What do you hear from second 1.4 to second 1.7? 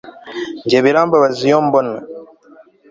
iyo